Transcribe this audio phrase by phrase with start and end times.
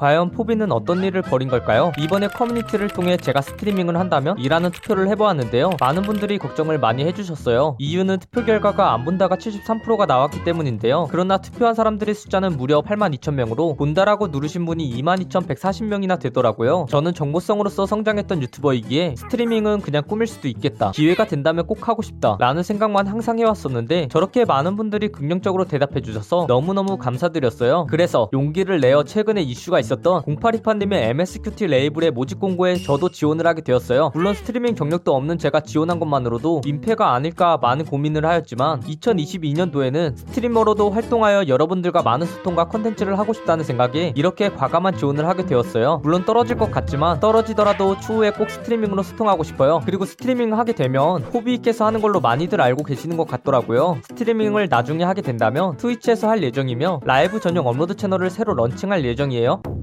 [0.00, 1.92] 과연 포비는 어떤 일을 벌인 걸까요?
[1.98, 4.34] 이번에 커뮤니티를 통해 제가 스트리밍을 한다면?
[4.38, 5.72] 이라는 투표를 해보았는데요.
[5.78, 7.76] 많은 분들이 걱정을 많이 해주셨어요.
[7.78, 11.06] 이유는 투표 결과가 안 본다가 73%가 나왔기 때문인데요.
[11.10, 16.86] 그러나 투표한 사람들의 숫자는 무려 82,000명으로 본다라고 누르신 분이 22,140명이나 되더라고요.
[16.88, 20.92] 저는 정보성으로서 성장했던 유튜버이기에 스트리밍은 그냥 꿈일 수도 있겠다.
[20.92, 22.38] 기회가 된다면 꼭 하고 싶다.
[22.40, 27.84] 라는 생각만 항상 해왔었는데 저렇게 많은 분들이 긍정적으로 대답해주셔서 너무너무 감사드렸어요.
[27.90, 33.62] 그래서 용기를 내어 최근에 이슈가 있었 던 0828님의 MSQT 레이블의 모집 공고에 저도 지원을 하게
[33.62, 34.10] 되었어요.
[34.14, 41.48] 물론 스트리밍 경력도 없는 제가 지원한 것만으로도 민폐가 아닐까 많은 고민을 하였지만 2022년도에는 스트리머로도 활동하여
[41.48, 46.00] 여러분들과 많은 소통과 컨텐츠를 하고 싶다는 생각에 이렇게 과감한 지원을 하게 되었어요.
[46.02, 49.80] 물론 떨어질 것 같지만 떨어지더라도 추후에 꼭 스트리밍으로 소통하고 싶어요.
[49.84, 53.98] 그리고 스트리밍 하게 되면 호비께서 하는 걸로 많이들 알고 계시는 것 같더라고요.
[54.02, 59.62] 스트리밍을 나중에 하게 된다면 트위치에서 할 예정이며 라이브 전용 업로드 채널을 새로 런칭할 예정이에요.